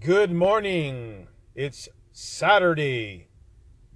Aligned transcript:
Good 0.00 0.30
morning. 0.30 1.26
It's 1.54 1.88
Saturday, 2.12 3.28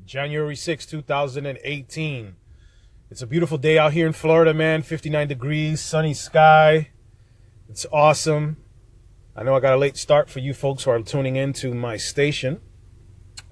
January 0.04 0.56
6, 0.56 0.86
2018. 0.86 2.36
It's 3.10 3.22
a 3.22 3.26
beautiful 3.26 3.58
day 3.58 3.78
out 3.78 3.92
here 3.92 4.06
in 4.06 4.12
Florida, 4.14 4.54
man. 4.54 4.82
59 4.82 5.28
degrees, 5.28 5.80
sunny 5.80 6.14
sky. 6.14 6.88
It's 7.68 7.86
awesome. 7.92 8.56
I 9.36 9.42
know 9.42 9.54
I 9.54 9.60
got 9.60 9.74
a 9.74 9.76
late 9.76 9.96
start 9.96 10.30
for 10.30 10.38
you 10.38 10.54
folks 10.54 10.84
who 10.84 10.90
are 10.90 11.02
tuning 11.02 11.36
in 11.36 11.52
to 11.54 11.74
my 11.74 11.96
station. 11.96 12.60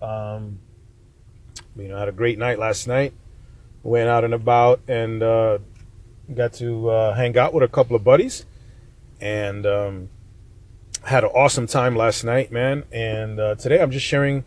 Um, 0.00 0.60
you 1.76 1.88
know, 1.88 1.96
I 1.96 2.00
had 2.00 2.08
a 2.08 2.12
great 2.12 2.38
night 2.38 2.58
last 2.58 2.88
night. 2.88 3.12
Went 3.82 4.08
out 4.08 4.24
and 4.24 4.32
about 4.34 4.80
and 4.88 5.22
uh, 5.22 5.58
got 6.34 6.54
to 6.54 6.88
uh, 6.88 7.14
hang 7.14 7.36
out 7.36 7.52
with 7.52 7.62
a 7.62 7.68
couple 7.68 7.94
of 7.94 8.02
buddies. 8.02 8.46
And 9.20 9.66
um, 9.66 10.08
had 11.08 11.24
an 11.24 11.30
awesome 11.30 11.66
time 11.66 11.96
last 11.96 12.22
night, 12.22 12.52
man. 12.52 12.84
And 12.92 13.40
uh, 13.40 13.54
today 13.54 13.80
I'm 13.80 13.90
just 13.90 14.04
sharing, 14.04 14.44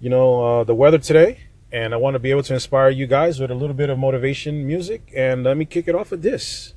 you 0.00 0.10
know, 0.10 0.60
uh, 0.60 0.64
the 0.64 0.74
weather 0.74 0.98
today. 0.98 1.38
And 1.70 1.94
I 1.94 1.96
want 1.96 2.14
to 2.14 2.18
be 2.18 2.30
able 2.30 2.42
to 2.42 2.54
inspire 2.54 2.90
you 2.90 3.06
guys 3.06 3.40
with 3.40 3.50
a 3.50 3.54
little 3.54 3.74
bit 3.74 3.88
of 3.88 3.98
motivation 3.98 4.66
music. 4.66 5.12
And 5.16 5.44
let 5.44 5.56
me 5.56 5.64
kick 5.64 5.88
it 5.88 5.94
off 5.94 6.10
with 6.10 6.22
this. 6.22 6.74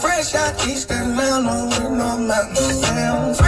Fresh 0.00 0.34
out 0.34 0.66
East 0.66 0.90
Atlanta 0.90 1.66
with 1.66 1.90
no 1.90 3.47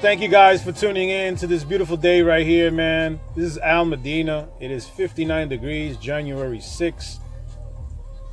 thank 0.00 0.22
you 0.22 0.28
guys 0.28 0.64
for 0.64 0.72
tuning 0.72 1.10
in 1.10 1.36
to 1.36 1.46
this 1.46 1.62
beautiful 1.62 1.96
day 1.96 2.22
right 2.22 2.46
here, 2.46 2.70
man. 2.70 3.20
This 3.36 3.44
is 3.44 3.58
Al 3.58 3.84
Medina. 3.84 4.48
It 4.58 4.70
is 4.70 4.88
59 4.88 5.50
degrees, 5.50 5.98
January 5.98 6.58
6, 6.58 7.20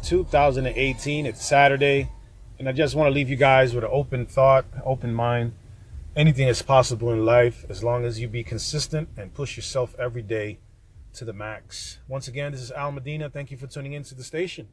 2018. 0.01 1.25
It's 1.25 1.45
Saturday. 1.45 2.09
And 2.57 2.69
I 2.69 2.71
just 2.71 2.95
want 2.95 3.07
to 3.07 3.11
leave 3.13 3.29
you 3.29 3.35
guys 3.35 3.75
with 3.75 3.83
an 3.83 3.89
open 3.91 4.25
thought, 4.25 4.65
open 4.85 5.13
mind. 5.13 5.53
Anything 6.15 6.47
is 6.47 6.61
possible 6.61 7.11
in 7.11 7.25
life 7.25 7.65
as 7.67 7.83
long 7.83 8.05
as 8.05 8.17
you 8.17 8.29
be 8.29 8.45
consistent 8.45 9.09
and 9.17 9.33
push 9.33 9.57
yourself 9.57 9.93
every 9.99 10.21
day 10.21 10.59
to 11.15 11.25
the 11.25 11.33
max. 11.33 11.97
Once 12.07 12.29
again, 12.29 12.53
this 12.53 12.61
is 12.61 12.71
Al 12.71 12.93
Medina. 12.93 13.29
Thank 13.29 13.51
you 13.51 13.57
for 13.57 13.67
tuning 13.67 13.91
in 13.91 14.03
to 14.03 14.15
the 14.15 14.23
station. 14.23 14.69